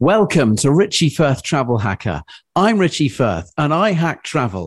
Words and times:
Welcome 0.00 0.54
to 0.58 0.70
Richie 0.70 1.10
Firth 1.10 1.42
Travel 1.42 1.76
Hacker. 1.76 2.22
I'm 2.54 2.78
Richie 2.78 3.08
Firth 3.08 3.52
and 3.58 3.74
I 3.74 3.90
hack 3.90 4.22
travel. 4.22 4.66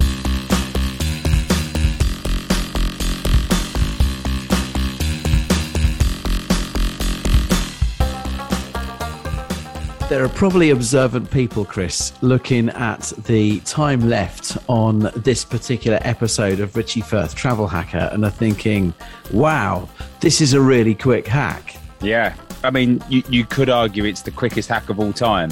There 10.10 10.22
are 10.22 10.30
probably 10.36 10.72
observant 10.72 11.32
people, 11.32 11.64
Chris, 11.64 12.12
looking 12.22 12.68
at 12.72 13.14
the 13.26 13.62
time 13.62 14.10
left 14.10 14.58
on 14.68 15.10
this 15.16 15.46
particular 15.46 16.00
episode 16.02 16.60
of 16.60 16.76
Richie 16.76 17.00
Firth 17.00 17.36
Travel 17.36 17.68
Hacker 17.68 18.10
and 18.12 18.26
are 18.26 18.30
thinking, 18.30 18.94
wow, 19.32 19.88
this 20.20 20.42
is 20.42 20.52
a 20.52 20.60
really 20.60 20.94
quick 20.94 21.26
hack. 21.26 21.78
Yeah. 22.02 22.36
I 22.64 22.70
mean, 22.70 23.04
you, 23.10 23.24
you 23.30 23.46
could 23.46 23.70
argue 23.70 24.06
it's 24.06 24.22
the 24.22 24.32
quickest 24.32 24.70
hack 24.70 24.90
of 24.90 25.00
all 25.00 25.14
time. 25.14 25.52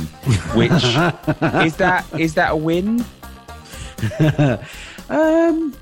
Which 0.56 0.72
is 0.72 1.76
that 1.78 2.06
is 2.18 2.34
that 2.36 2.52
a 2.52 2.56
win? 2.56 3.04
um, 5.10 5.74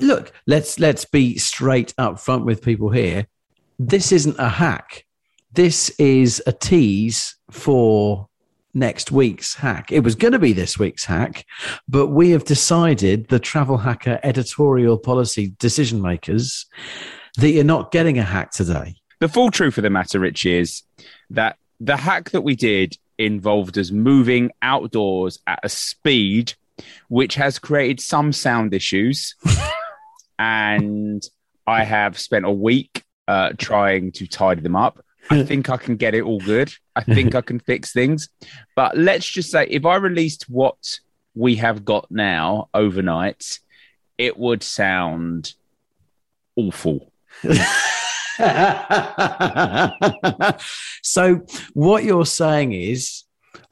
look, 0.00 0.32
let's 0.46 0.78
let's 0.80 1.04
be 1.04 1.36
straight 1.38 1.92
up 1.98 2.18
front 2.18 2.44
with 2.44 2.62
people 2.62 2.90
here. 2.90 3.26
This 3.78 4.12
isn't 4.12 4.38
a 4.38 4.48
hack. 4.48 5.04
This 5.52 5.90
is 5.98 6.42
a 6.46 6.52
tease 6.52 7.36
for 7.50 8.28
next 8.74 9.12
week's 9.12 9.54
hack. 9.54 9.92
It 9.92 10.00
was 10.00 10.14
going 10.14 10.32
to 10.32 10.38
be 10.38 10.54
this 10.54 10.78
week's 10.78 11.04
hack, 11.04 11.44
but 11.88 12.08
we 12.08 12.30
have 12.30 12.44
decided, 12.44 13.28
the 13.28 13.38
travel 13.38 13.76
hacker 13.76 14.18
editorial 14.22 14.98
policy 14.98 15.54
decision 15.58 16.00
makers, 16.00 16.64
that 17.36 17.50
you're 17.50 17.64
not 17.64 17.90
getting 17.90 18.18
a 18.18 18.22
hack 18.22 18.50
today. 18.50 18.96
The 19.22 19.28
full 19.28 19.52
truth 19.52 19.78
of 19.78 19.82
the 19.82 19.90
matter, 19.90 20.18
Rich, 20.18 20.46
is 20.46 20.82
that 21.30 21.56
the 21.78 21.96
hack 21.96 22.30
that 22.30 22.40
we 22.40 22.56
did 22.56 22.98
involved 23.18 23.78
us 23.78 23.92
moving 23.92 24.50
outdoors 24.62 25.38
at 25.46 25.60
a 25.62 25.68
speed 25.68 26.54
which 27.06 27.36
has 27.36 27.60
created 27.60 28.00
some 28.00 28.32
sound 28.32 28.74
issues. 28.74 29.36
and 30.40 31.22
I 31.68 31.84
have 31.84 32.18
spent 32.18 32.46
a 32.46 32.50
week 32.50 33.04
uh, 33.28 33.50
trying 33.58 34.10
to 34.10 34.26
tidy 34.26 34.60
them 34.60 34.74
up. 34.74 35.04
I 35.30 35.42
think 35.44 35.70
I 35.70 35.76
can 35.76 35.94
get 35.94 36.16
it 36.16 36.22
all 36.22 36.40
good. 36.40 36.74
I 36.96 37.04
think 37.04 37.36
I 37.36 37.42
can 37.42 37.60
fix 37.60 37.92
things. 37.92 38.28
But 38.74 38.98
let's 38.98 39.28
just 39.28 39.52
say 39.52 39.68
if 39.68 39.86
I 39.86 39.94
released 39.98 40.50
what 40.50 40.98
we 41.36 41.54
have 41.54 41.84
got 41.84 42.10
now 42.10 42.70
overnight, 42.74 43.60
it 44.18 44.36
would 44.36 44.64
sound 44.64 45.54
awful. 46.56 47.12
so 51.02 51.40
what 51.74 52.04
you're 52.04 52.26
saying 52.26 52.72
is 52.72 53.24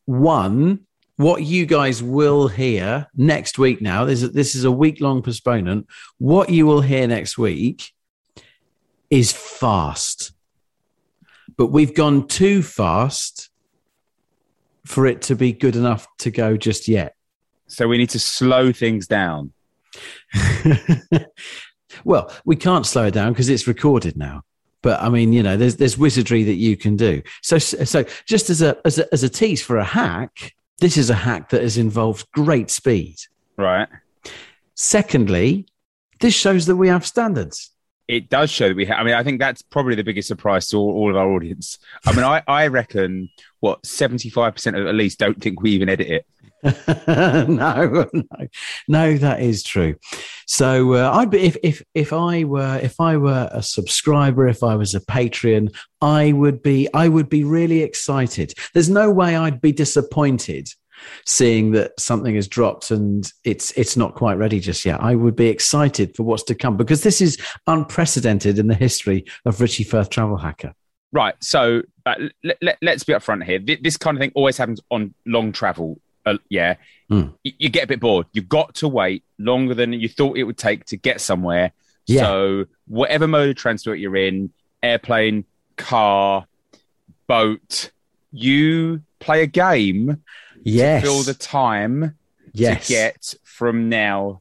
one 0.05 0.81
what 1.21 1.43
you 1.43 1.67
guys 1.67 2.03
will 2.03 2.49
hear 2.49 3.07
next 3.15 3.59
week 3.59 3.83
now 3.83 4.07
this 4.07 4.23
is, 4.23 4.33
this 4.33 4.55
is 4.55 4.65
a 4.65 4.73
week 4.73 5.03
long 5.03 5.23
postponement. 5.23 5.87
What 6.17 6.49
you 6.49 6.65
will 6.65 6.81
hear 6.81 7.07
next 7.07 7.37
week 7.37 7.93
is 9.11 9.31
fast. 9.31 10.33
But 11.59 11.67
we've 11.67 11.95
gone 11.95 12.27
too 12.27 12.63
fast 12.63 13.51
for 14.87 15.07
it 15.07 15.21
to 15.23 15.37
be 15.37 15.53
good 15.53 15.77
enough 15.77 16.07
to 16.21 16.31
go 16.31 16.57
just 16.57 16.89
yet. 16.89 17.15
So 17.67 17.87
we 17.87 17.99
need 17.99 18.11
to 18.11 18.19
slow 18.19 18.73
things 18.73 19.07
down. 19.07 19.53
well 22.05 22.33
we 22.45 22.57
can't 22.57 22.87
slow 22.87 23.07
it 23.07 23.15
down 23.15 23.33
because 23.33 23.49
it's 23.49 23.67
recorded 23.67 24.17
now 24.17 24.43
but 24.83 25.01
I 25.01 25.09
mean, 25.09 25.33
you 25.33 25.43
know, 25.43 25.57
there's 25.57 25.77
there's 25.77 25.99
wizardry 25.99 26.43
that 26.45 26.55
you 26.55 26.77
can 26.77 26.97
do. 26.97 27.23
So 27.43 27.59
so 27.59 28.05
just 28.27 28.51
as 28.51 28.63
a 28.63 28.77
as 28.85 28.99
a 28.99 29.13
as 29.13 29.23
a 29.23 29.29
tease 29.29 29.63
for 29.63 29.77
a 29.77 29.85
hack, 29.85 30.55
this 30.79 30.97
is 30.97 31.11
a 31.11 31.15
hack 31.15 31.51
that 31.51 31.63
has 31.63 31.77
involved 31.77 32.31
great 32.33 32.71
speed. 32.71 33.17
Right. 33.57 33.89
Secondly, 34.75 35.67
this 36.21 36.35
shows 36.35 36.67
that 36.67 36.77
we 36.77 36.89
have 36.89 37.07
standards. 37.07 37.71
It 38.09 38.29
does 38.29 38.51
show 38.51 38.69
that 38.69 38.77
we 38.77 38.87
have. 38.87 38.99
I 38.99 39.05
mean, 39.05 39.15
I 39.15 39.23
think 39.23 39.39
that's 39.39 39.63
probably 39.63 39.95
the 39.95 40.03
biggest 40.03 40.27
surprise 40.27 40.69
to 40.69 40.79
all, 40.79 40.93
all 40.93 41.11
of 41.11 41.17
our 41.17 41.31
audience. 41.31 41.79
I 42.05 42.13
mean, 42.13 42.25
I, 42.25 42.43
I 42.49 42.67
reckon 42.67 43.29
what 43.61 43.83
75% 43.83 44.81
of 44.81 44.87
at 44.87 44.95
least 44.95 45.19
don't 45.19 45.41
think 45.41 45.63
we 45.63 45.71
even 45.73 45.89
edit 45.89 46.09
it. 46.09 46.27
no, 46.87 48.07
no, 48.13 48.25
no, 48.89 49.17
that 49.17 49.41
is 49.41 49.63
true. 49.63 49.97
So 50.47 50.95
uh, 50.95 51.11
I'd 51.15 51.31
be 51.31 51.41
if 51.41 51.57
if 51.63 51.83
if 51.95 52.13
I 52.13 52.45
were 52.45 52.79
if 52.83 53.01
I 53.01 53.17
were 53.17 53.49
a 53.53 53.63
subscriber, 53.63 54.47
if 54.47 54.63
I 54.63 54.75
was 54.75 54.95
a 54.95 55.01
Patreon, 55.01 55.75
I 56.01 56.33
would 56.33 56.63
be 56.63 56.89
I 56.93 57.09
would 57.09 57.29
be 57.29 57.45
really 57.45 57.83
excited. 57.83 58.53
There's 58.75 58.91
no 58.91 59.11
way 59.11 59.37
I'd 59.37 59.61
be 59.61 59.73
disappointed 59.73 60.69
seeing 61.25 61.71
that 61.73 61.99
something 61.99 62.35
has 62.35 62.47
dropped 62.47 62.91
and 62.91 63.33
it's 63.45 63.71
it's 63.73 63.97
not 63.97 64.15
quite 64.15 64.35
ready 64.35 64.61
just 64.61 64.85
yet. 64.85 65.01
I 65.01 65.15
would 65.15 65.37
be 65.37 65.49
excited 65.49 66.15
for 66.15 66.25
what's 66.25 66.43
to 66.45 66.55
come 66.55 66.77
because 66.77 67.03
this 67.03 67.21
is 67.21 67.39
unprecedented 67.67 68.59
in 68.59 68.67
the 68.67 68.75
history 68.75 69.25
of 69.47 69.61
Richie 69.61 69.85
Firth 69.85 70.11
Travel 70.11 70.37
Hacker. 70.37 70.75
Right. 71.13 71.35
So 71.41 71.83
uh, 72.07 72.15
let, 72.63 72.79
let's 72.83 73.05
be 73.05 73.13
upfront 73.13 73.45
here. 73.45 73.59
This 73.81 73.97
kind 73.97 74.17
of 74.17 74.21
thing 74.21 74.33
always 74.35 74.57
happens 74.57 74.81
on 74.91 75.15
long 75.27 75.53
travel 75.53 75.99
uh, 76.27 76.39
yeah, 76.49 76.75
Mm. 77.11 77.35
you, 77.43 77.53
you 77.59 77.69
get 77.69 77.85
a 77.85 77.87
bit 77.89 77.99
bored. 78.01 78.27
You've 78.33 78.49
got 78.49 78.75
to 78.77 78.89
wait 78.89 79.25
longer 79.39 79.75
than 79.75 79.93
you 79.93 80.09
thought 80.09 80.37
it 80.39 80.45
would 80.45 80.59
take 80.59 80.85
to 80.87 80.97
get 80.97 81.21
somewhere. 81.21 81.73
Yeah. 82.07 82.23
So, 82.23 82.67
whatever 82.87 83.27
mode 83.27 83.49
of 83.51 83.57
transport 83.57 83.99
you're 83.99 84.15
in 84.17 84.53
airplane, 84.83 85.45
car, 85.77 86.47
boat 87.27 87.91
you 88.33 89.03
play 89.19 89.43
a 89.43 89.47
game 89.47 90.23
Yes. 90.63 91.03
to 91.03 91.07
fill 91.09 91.23
the 91.23 91.35
time 91.35 92.17
yes. 92.53 92.87
to 92.87 92.93
get 92.93 93.35
from 93.45 93.89
now 93.89 94.41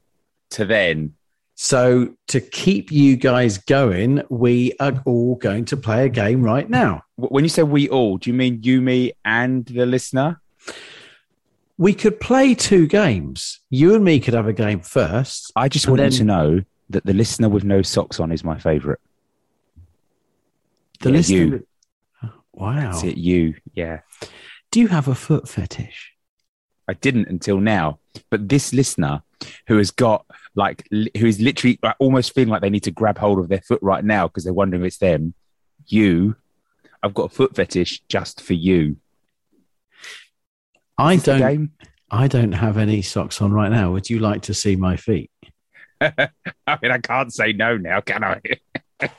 to 0.52 0.66
then. 0.66 1.16
So 1.56 2.16
to 2.28 2.40
keep 2.40 2.92
you 2.92 3.16
guys 3.18 3.58
going, 3.58 4.24
we 4.30 4.74
are 4.80 5.02
all 5.06 5.36
going 5.36 5.66
to 5.66 5.78
play 5.78 6.06
a 6.06 6.10
game 6.10 6.42
right 6.42 6.70
now. 6.70 7.04
When 7.18 7.44
you 7.44 7.50
say 7.50 7.64
we 7.64 7.90
all, 7.90 8.18
do 8.18 8.30
you 8.30 8.34
mean 8.34 8.60
you, 8.64 8.80
me, 8.82 9.14
and 9.25 9.66
the 9.66 9.86
listener? 9.86 10.40
We 11.80 11.94
could 11.94 12.20
play 12.20 12.54
two 12.56 12.88
games. 12.88 13.62
You 13.70 13.96
and 13.96 14.04
me 14.04 14.20
could 14.20 14.34
have 14.34 14.48
a 14.48 14.54
game 14.54 14.81
first. 14.81 15.52
I 15.56 15.70
just 15.70 15.86
And 15.86 15.94
want 15.98 16.02
you 16.04 16.10
then- 16.10 16.18
to 16.20 16.24
know 16.26 16.62
that 16.90 17.06
the 17.06 17.14
listener 17.14 17.48
with 17.48 17.64
no 17.64 17.81
socks 17.81 18.20
on 18.20 18.31
is 18.34 18.44
my 18.44 18.60
favourite. 18.60 19.00
The 21.00 21.10
Yeah, 21.10 21.16
listener, 21.16 21.38
you. 21.38 21.68
Wow. 22.52 22.92
That's 22.92 23.04
it, 23.04 23.18
you. 23.18 23.56
Yeah. 23.74 24.02
Do 24.72 24.81
you 24.81 24.88
have 24.90 25.08
a 25.08 25.16
foot 25.16 25.48
fetish? 25.48 26.12
I 26.88 26.96
didn't 26.96 27.30
until 27.30 27.60
now. 27.62 28.00
But 28.30 28.50
this 28.50 28.74
listener 28.74 29.24
who 29.68 29.78
has 29.78 29.92
got 29.92 30.25
like, 30.56 30.86
li- 30.92 31.12
who 31.18 31.28
is 31.28 31.40
literally 31.40 31.80
like, 31.82 31.96
almost 32.00 32.34
feeling 32.34 32.50
like 32.50 32.62
they 32.62 32.70
need 32.70 32.84
to 32.84 32.92
grab 32.92 33.18
hold 33.20 33.40
of 33.40 33.48
their 33.48 33.62
foot 33.62 33.80
right 33.82 34.04
now 34.04 34.28
because 34.28 34.44
they're 34.44 34.54
wondering 34.54 34.82
if 34.84 34.88
it's 34.88 34.98
them, 34.98 35.34
you, 35.88 36.36
I've 37.02 37.14
got 37.14 37.32
a 37.32 37.34
foot 37.34 37.56
fetish 37.56 38.02
just 38.10 38.42
for 38.42 38.54
you. 38.56 38.98
I 41.00 41.13
Is 41.13 41.24
don't. 41.24 41.40
game? 41.40 41.72
I 42.12 42.28
don't 42.28 42.51
have 42.51 42.78
any 42.78 43.01
socks 43.01 43.42
on 43.42 43.51
right 43.54 43.72
now. 43.72 43.92
Would 43.94 44.10
you 44.10 44.19
like 44.19 44.42
to 44.44 44.54
see 44.54 44.75
my 44.75 44.98
feet? 44.98 45.31
I 46.01 46.12
mean, 46.81 46.92
I 46.92 46.98
can't 47.00 47.31
say 47.34 47.54
no 47.54 47.78
now, 47.78 48.01
can 48.01 48.24
I? 48.24 48.42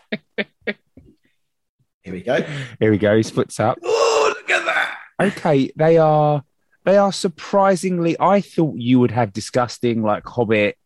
Here 2.03 2.15
we 2.15 2.23
go. 2.23 2.43
Here 2.81 2.91
we 2.91 2.99
go. 2.99 3.17
His 3.17 3.31
foot's 3.31 3.59
up. 3.61 3.79
Oh, 4.23 4.35
look 4.37 4.50
at 4.50 4.65
that! 4.67 4.99
Okay, 5.19 5.71
they 5.77 5.97
are 5.97 6.43
they 6.85 6.97
are 6.99 7.11
surprisingly. 7.12 8.17
I 8.21 8.41
thought 8.43 8.77
you 8.77 9.00
would 9.00 9.11
have 9.12 9.32
disgusting 9.32 10.03
like 10.03 10.27
Hobbit 10.27 10.77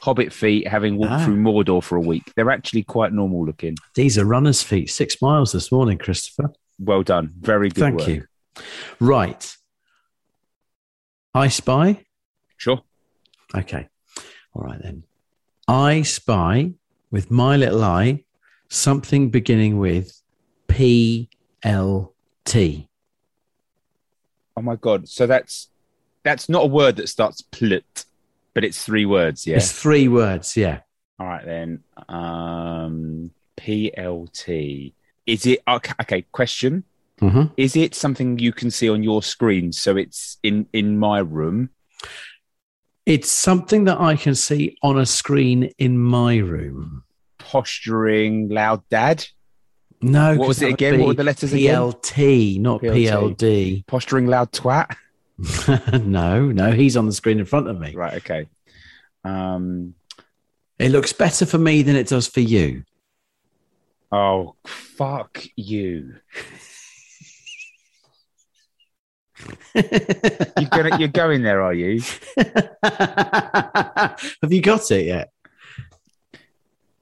Hobbit 0.00 0.32
feet 0.32 0.68
having 0.68 0.96
walked 0.98 1.12
Ah. 1.12 1.24
through 1.24 1.36
Mordor 1.38 1.82
for 1.82 1.96
a 1.96 2.00
week. 2.00 2.32
They're 2.36 2.50
actually 2.52 2.84
quite 2.84 3.12
normal 3.12 3.44
looking. 3.44 3.76
These 3.96 4.18
are 4.18 4.24
runner's 4.24 4.62
feet. 4.62 4.88
Six 4.90 5.20
miles 5.20 5.50
this 5.52 5.72
morning, 5.72 5.98
Christopher. 5.98 6.52
Well 6.78 7.02
done. 7.02 7.32
Very 7.40 7.68
good. 7.70 7.80
Thank 7.80 7.98
work. 7.98 8.08
you. 8.08 8.24
Right. 9.00 9.56
I 11.36 11.48
spy. 11.48 12.02
Sure. 12.56 12.80
Okay. 13.54 13.88
All 14.54 14.62
right 14.62 14.80
then. 14.82 15.02
I 15.68 16.00
spy 16.00 16.72
with 17.10 17.30
my 17.30 17.58
little 17.58 17.84
eye 17.84 18.24
something 18.70 19.28
beginning 19.28 19.76
with 19.76 20.22
P 20.66 21.28
L 21.62 22.14
T. 22.46 22.88
Oh 24.56 24.62
my 24.62 24.76
god. 24.76 25.10
So 25.10 25.26
that's 25.26 25.68
that's 26.22 26.48
not 26.48 26.64
a 26.64 26.68
word 26.68 26.96
that 26.96 27.10
starts 27.10 27.42
plut, 27.42 28.06
but 28.54 28.64
it's 28.64 28.82
three 28.82 29.04
words. 29.04 29.46
Yeah. 29.46 29.56
It's 29.56 29.70
three 29.70 30.08
words. 30.08 30.56
Yeah. 30.56 30.80
All 31.20 31.26
right 31.26 31.44
then. 31.44 31.84
Um, 32.08 33.30
PLT. 33.58 34.94
Is 35.26 35.44
it 35.44 35.60
okay? 35.68 35.92
okay 36.00 36.22
question. 36.32 36.84
Hmm 37.20 37.44
Is 37.56 37.76
it 37.76 37.94
something 37.94 38.38
you 38.38 38.52
can 38.52 38.70
see 38.70 38.88
on 38.88 39.02
your 39.02 39.22
screen? 39.22 39.72
So 39.72 39.96
it's 39.96 40.38
in 40.42 40.66
in 40.72 40.98
my 40.98 41.18
room. 41.18 41.70
It's 43.06 43.30
something 43.30 43.84
that 43.84 44.00
I 44.00 44.16
can 44.16 44.34
see 44.34 44.76
on 44.82 44.98
a 44.98 45.06
screen 45.06 45.70
in 45.78 45.96
my 45.98 46.36
room. 46.38 47.04
Posturing, 47.38 48.48
loud 48.48 48.82
dad. 48.90 49.24
No, 50.02 50.36
What 50.36 50.48
was 50.48 50.60
it 50.60 50.72
again? 50.74 50.98
What 50.98 51.06
were 51.06 51.14
the 51.14 51.24
letters 51.24 51.52
again? 51.52 51.80
PLT, 51.80 52.60
not 52.60 52.82
PLT. 52.82 53.36
PLD. 53.36 53.86
Posturing, 53.86 54.26
loud 54.26 54.52
twat. 54.52 54.94
no, 56.04 56.46
no, 56.46 56.72
he's 56.72 56.96
on 56.96 57.06
the 57.06 57.12
screen 57.12 57.38
in 57.38 57.44
front 57.44 57.68
of 57.68 57.78
me. 57.78 57.94
Right. 57.94 58.14
Okay. 58.14 58.48
Um. 59.24 59.94
It 60.78 60.90
looks 60.90 61.12
better 61.12 61.46
for 61.46 61.56
me 61.58 61.82
than 61.82 61.96
it 61.96 62.08
does 62.08 62.26
for 62.26 62.40
you. 62.40 62.84
Oh 64.12 64.56
fuck 64.66 65.44
you! 65.56 66.16
You're 69.74 70.70
gonna 70.70 70.98
you're 70.98 71.08
going 71.08 71.42
there, 71.42 71.62
are 71.62 71.74
you? 71.74 72.00
Have 72.82 74.50
you 74.50 74.62
got 74.62 74.90
it 74.90 75.06
yet? 75.06 75.30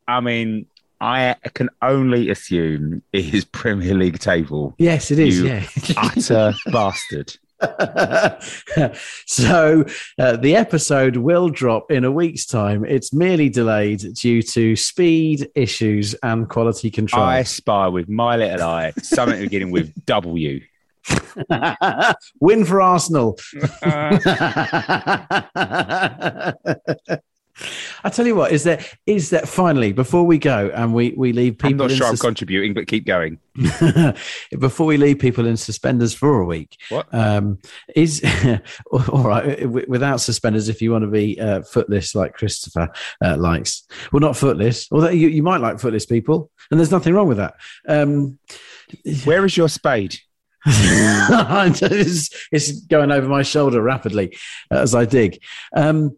I 0.07 0.21
mean, 0.21 0.67
I 1.01 1.37
can 1.55 1.71
only 1.83 2.31
assume 2.31 3.03
it 3.13 3.35
is 3.35 3.45
Premier 3.45 3.95
League 3.95 4.19
table. 4.19 4.75
Yes, 4.79 5.11
it 5.11 5.19
is. 5.19 5.39
You 5.39 5.47
yeah. 5.47 5.67
Utter 5.97 6.53
bastard. 6.73 7.35
so 9.27 9.85
uh, 10.19 10.37
the 10.37 10.57
episode 10.57 11.17
will 11.17 11.49
drop 11.49 11.91
in 11.91 12.05
a 12.05 12.13
week's 12.13 12.47
time. 12.47 12.85
It's 12.85 13.13
merely 13.13 13.49
delayed 13.49 14.15
due 14.15 14.43
to 14.43 14.77
speed 14.77 15.49
issues 15.55 16.15
and 16.23 16.49
quality 16.49 16.91
control. 16.91 17.23
I 17.23 17.43
spy 17.45 17.89
with 17.89 18.09
my 18.09 18.37
little 18.37 18.67
eye 18.67 18.93
something 19.03 19.41
beginning 19.41 19.71
with 19.71 19.93
W. 20.07 20.61
Win 22.41 22.65
for 22.65 22.81
Arsenal. 22.81 23.39
I 28.03 28.11
tell 28.11 28.27
you 28.27 28.35
what, 28.35 28.51
is 28.51 28.65
there 28.65 28.85
is 29.07 29.31
that 29.31 29.49
finally 29.49 29.93
before 29.93 30.25
we 30.25 30.39
go 30.39 30.71
and 30.75 30.93
we 30.93 31.15
we 31.17 31.33
leave 31.33 31.59
people 31.59 31.71
I'm 31.71 31.77
not 31.77 31.91
in 31.93 31.97
sure 31.97 32.09
I'm 32.09 32.17
contributing, 32.17 32.75
but 32.75 32.89
keep 32.89 33.07
going. 33.07 33.39
before 34.59 34.87
we 34.87 34.97
leave 34.97 35.21
people 35.21 35.47
in 35.47 35.57
suspenders 35.57 36.13
for 36.13 36.41
a 36.41 36.45
week. 36.45 36.77
What? 36.89 37.13
Um, 37.15 37.59
is 37.95 38.23
all 38.91 39.23
right 39.23 39.89
without 39.89 40.21
suspenders 40.21 40.69
if 40.69 40.83
you 40.83 40.91
want 40.91 41.03
to 41.03 41.11
be 41.11 41.41
uh, 41.41 41.63
footless 41.63 42.15
like 42.15 42.35
Christopher 42.35 42.89
uh, 43.25 43.37
likes. 43.37 43.85
Well, 44.11 44.21
not 44.21 44.37
footless, 44.37 44.89
although 44.91 45.11
you, 45.11 45.29
you 45.29 45.43
might 45.43 45.61
like 45.61 45.77
footless 45.77 46.07
people, 46.07 46.51
and 46.71 46.81
there's 46.81 46.91
nothing 46.91 47.15
wrong 47.15 47.29
with 47.29 47.39
that. 47.39 47.55
Um, 47.87 48.39
Where 49.25 49.45
is 49.45 49.57
your 49.57 49.69
spade? 49.69 50.19
it's, 50.67 52.49
it's 52.53 52.81
going 52.87 53.11
over 53.13 53.29
my 53.29 53.43
shoulder 53.43 53.83
rapidly 53.83 54.37
as 54.71 54.95
I 54.95 55.05
dig. 55.05 55.41
Um, 55.75 56.17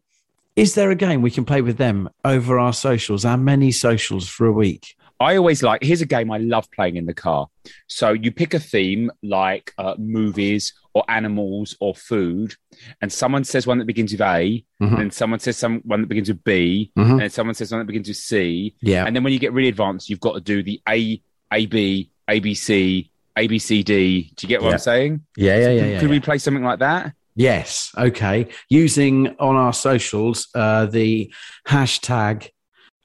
is 0.54 0.74
there 0.74 0.90
a 0.90 0.94
game 0.94 1.20
we 1.22 1.30
can 1.30 1.44
play 1.44 1.60
with 1.62 1.76
them 1.76 2.08
over 2.24 2.58
our 2.58 2.72
socials, 2.72 3.24
our 3.24 3.36
many 3.36 3.70
socials 3.72 4.28
for 4.28 4.46
a 4.46 4.52
week? 4.52 4.94
I 5.18 5.36
always 5.36 5.62
like. 5.62 5.82
Here's 5.82 6.02
a 6.02 6.06
game 6.06 6.30
I 6.30 6.36
love 6.38 6.70
playing 6.72 6.96
in 6.96 7.06
the 7.06 7.14
car. 7.14 7.48
So 7.86 8.12
you 8.12 8.30
pick 8.30 8.52
a 8.52 8.58
theme 8.58 9.10
like 9.22 9.72
uh, 9.78 9.94
movies 9.98 10.74
or 10.92 11.04
animals 11.08 11.74
or 11.80 11.94
food, 11.94 12.54
and 13.00 13.10
someone 13.12 13.44
says 13.44 13.66
one 13.66 13.78
that 13.78 13.86
begins 13.86 14.12
with 14.12 14.20
A, 14.20 14.62
Mhm. 14.80 15.00
and 15.00 15.12
someone 15.12 15.38
says 15.40 15.56
some 15.56 15.80
one 15.84 16.02
that 16.02 16.08
begins 16.08 16.28
with 16.28 16.44
B, 16.44 16.92
Mhm. 16.98 17.10
and 17.12 17.20
then 17.20 17.30
someone 17.30 17.54
says 17.54 17.70
one 17.72 17.80
that 17.80 17.86
begins 17.86 18.08
with 18.08 18.16
C, 18.18 18.74
Yeah. 18.82 19.04
and 19.06 19.16
then 19.16 19.24
when 19.24 19.32
you 19.32 19.38
get 19.38 19.52
really 19.54 19.68
advanced, 19.68 20.08
you've 20.10 20.20
got 20.20 20.34
to 20.34 20.40
do 20.40 20.62
the 20.62 20.80
A, 20.88 21.20
A 21.52 21.64
B, 21.66 22.10
A 22.28 22.40
B 22.40 22.54
C, 22.54 23.10
A 23.36 23.46
B 23.46 23.58
C 23.58 23.82
D. 23.82 24.32
Do 24.36 24.46
you 24.46 24.48
get 24.48 24.62
what 24.62 24.68
Yeah. 24.68 24.72
I'm 24.74 24.78
saying? 24.78 25.26
Yeah, 25.36 25.56
yeah, 25.58 25.68
yeah, 25.68 25.84
yeah. 25.86 26.00
Could 26.00 26.08
yeah. 26.08 26.14
we 26.16 26.20
play 26.20 26.38
something 26.38 26.64
like 26.64 26.78
that? 26.80 27.12
Yes. 27.34 27.92
Okay. 27.96 28.48
Using 28.70 29.36
on 29.38 29.56
our 29.56 29.72
socials 29.72 30.48
uh, 30.54 30.86
the 30.86 31.32
hashtag 31.68 32.48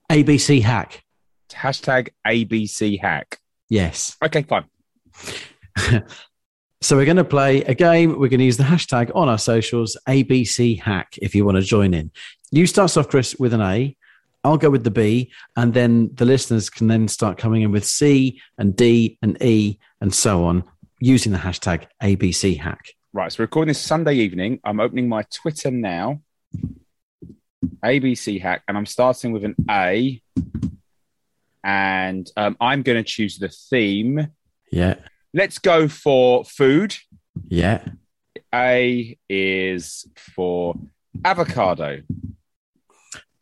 ABC 0.09 0.61
hack. 0.61 1.03
Hashtag 1.49 2.09
ABC 2.25 2.99
hack. 2.99 3.39
Yes. 3.69 4.15
Okay, 4.23 4.43
fine. 4.43 4.65
So 6.83 6.97
we're 6.97 7.05
going 7.05 7.17
to 7.17 7.23
play 7.23 7.61
a 7.65 7.75
game. 7.75 8.09
We're 8.17 8.27
going 8.27 8.39
to 8.39 8.45
use 8.45 8.57
the 8.57 8.63
hashtag 8.63 9.11
on 9.15 9.29
our 9.29 9.37
socials 9.37 9.95
ABC 10.09 10.81
hack 10.81 11.15
if 11.21 11.35
you 11.35 11.45
want 11.45 11.57
to 11.57 11.61
join 11.61 11.93
in. 11.93 12.09
You 12.49 12.65
start 12.65 12.97
off, 12.97 13.07
Chris, 13.07 13.35
with 13.37 13.53
an 13.53 13.61
A. 13.61 13.95
I'll 14.43 14.57
go 14.57 14.69
with 14.69 14.83
the 14.83 14.91
B, 14.91 15.31
and 15.55 15.73
then 15.73 16.09
the 16.15 16.25
listeners 16.25 16.69
can 16.69 16.87
then 16.87 17.07
start 17.07 17.37
coming 17.37 17.61
in 17.61 17.71
with 17.71 17.85
C 17.85 18.41
and 18.57 18.75
D 18.75 19.17
and 19.21 19.41
E 19.41 19.79
and 19.99 20.13
so 20.13 20.45
on 20.45 20.63
using 20.99 21.31
the 21.31 21.37
hashtag 21.37 21.85
ABC 22.01 22.57
hack. 22.57 22.93
Right, 23.13 23.31
so 23.31 23.39
we're 23.39 23.45
recording 23.45 23.67
this 23.67 23.79
Sunday 23.79 24.15
evening. 24.15 24.59
I'm 24.63 24.79
opening 24.79 25.09
my 25.09 25.23
Twitter 25.33 25.69
now. 25.69 26.21
ABC 27.83 28.41
hack, 28.41 28.63
and 28.67 28.77
I'm 28.77 28.85
starting 28.85 29.31
with 29.31 29.43
an 29.43 29.55
A. 29.69 30.21
And 31.63 32.29
um, 32.37 32.57
I'm 32.59 32.81
going 32.81 32.97
to 32.97 33.03
choose 33.03 33.37
the 33.37 33.49
theme. 33.49 34.27
Yeah. 34.71 34.95
Let's 35.33 35.59
go 35.59 35.87
for 35.87 36.45
food. 36.45 36.95
Yeah. 37.47 37.85
A 38.53 39.17
is 39.29 40.07
for 40.17 40.75
avocado. 41.23 42.01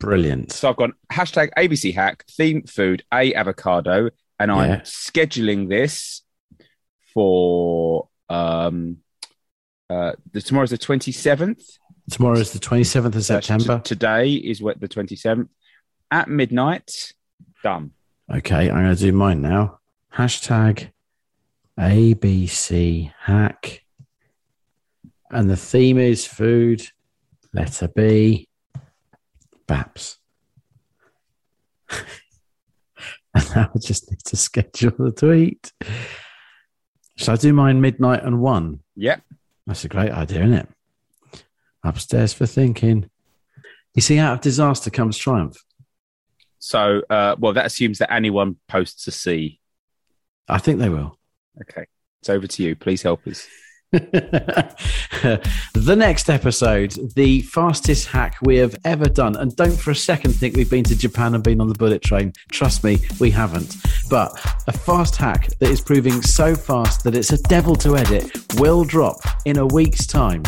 Brilliant. 0.00 0.50
So 0.52 0.68
I've 0.70 0.76
gone 0.76 0.94
hashtag 1.12 1.50
ABC 1.56 1.94
hack, 1.94 2.24
theme 2.28 2.62
food, 2.64 3.04
A 3.14 3.32
avocado. 3.34 4.10
And 4.40 4.50
I'm 4.50 4.70
Yeah. 4.70 4.80
scheduling 4.80 5.68
this 5.68 6.22
for 7.14 8.08
um, 8.30 8.96
uh, 9.90 10.12
the 10.32 10.40
tomorrow's 10.40 10.70
the 10.70 10.78
27th. 10.78 11.62
Tomorrow 12.10 12.38
is 12.38 12.52
the 12.52 12.58
27th 12.58 13.14
of 13.16 13.24
September. 13.24 13.78
t- 13.78 13.88
today 13.88 14.32
is 14.32 14.62
what 14.62 14.80
the 14.80 14.88
27th 14.88 15.48
at 16.10 16.28
midnight. 16.28 17.12
Done. 17.62 17.90
Okay, 18.32 18.70
I'm 18.70 18.84
going 18.84 18.94
to 18.96 19.00
do 19.00 19.12
mine 19.12 19.42
now. 19.42 19.80
Hashtag 20.14 20.90
ABC 21.78 23.12
hack. 23.20 23.84
And 25.30 25.50
the 25.50 25.56
theme 25.56 25.98
is 25.98 26.26
food. 26.26 26.82
Letter 27.52 27.88
B. 27.88 28.48
Baps. 29.70 30.16
and 33.34 33.54
now 33.54 33.70
I 33.72 33.78
just 33.78 34.10
need 34.10 34.18
to 34.24 34.36
schedule 34.36 34.90
the 34.98 35.12
tweet. 35.12 35.72
Shall 37.16 37.34
I 37.34 37.36
do 37.36 37.52
mine 37.52 37.80
midnight 37.80 38.24
and 38.24 38.40
one? 38.40 38.80
Yep. 38.96 39.22
That's 39.68 39.84
a 39.84 39.88
great 39.88 40.10
idea, 40.10 40.42
isn't 40.42 40.54
it? 40.54 40.68
Upstairs 41.84 42.32
for 42.32 42.46
thinking. 42.46 43.08
You 43.94 44.02
see, 44.02 44.18
out 44.18 44.34
of 44.34 44.40
disaster 44.40 44.90
comes 44.90 45.16
triumph. 45.16 45.56
So, 46.58 47.02
uh, 47.08 47.36
well, 47.38 47.52
that 47.52 47.66
assumes 47.66 47.98
that 47.98 48.12
anyone 48.12 48.56
posts 48.66 49.06
a 49.06 49.12
C. 49.12 49.60
I 50.48 50.58
think 50.58 50.80
they 50.80 50.88
will. 50.88 51.16
Okay. 51.60 51.86
It's 52.20 52.28
over 52.28 52.48
to 52.48 52.62
you. 52.64 52.74
Please 52.74 53.02
help 53.02 53.24
us. 53.28 53.46
the 53.92 55.94
next 55.96 56.30
episode, 56.30 56.94
the 57.16 57.42
fastest 57.42 58.06
hack 58.06 58.36
we 58.42 58.56
have 58.56 58.76
ever 58.84 59.06
done. 59.06 59.34
And 59.34 59.54
don't 59.56 59.76
for 59.76 59.90
a 59.90 59.96
second 59.96 60.32
think 60.32 60.54
we've 60.54 60.70
been 60.70 60.84
to 60.84 60.96
Japan 60.96 61.34
and 61.34 61.42
been 61.42 61.60
on 61.60 61.68
the 61.68 61.74
bullet 61.74 62.00
train. 62.00 62.32
Trust 62.52 62.84
me, 62.84 62.98
we 63.18 63.32
haven't. 63.32 63.76
But 64.08 64.30
a 64.68 64.72
fast 64.72 65.16
hack 65.16 65.48
that 65.58 65.70
is 65.70 65.80
proving 65.80 66.22
so 66.22 66.54
fast 66.54 67.02
that 67.02 67.16
it's 67.16 67.32
a 67.32 67.42
devil 67.44 67.74
to 67.76 67.96
edit 67.96 68.30
will 68.58 68.84
drop 68.84 69.16
in 69.44 69.58
a 69.58 69.66
week's 69.66 70.06
time. 70.06 70.44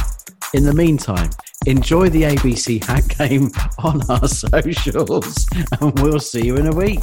In 0.54 0.62
the 0.62 0.74
meantime, 0.74 1.30
enjoy 1.66 2.10
the 2.10 2.22
ABC 2.22 2.84
hack 2.84 3.08
game 3.18 3.50
on 3.78 4.08
our 4.08 4.28
socials, 4.28 5.46
and 5.80 5.98
we'll 5.98 6.20
see 6.20 6.46
you 6.46 6.58
in 6.58 6.68
a 6.68 6.72
week. 6.72 7.02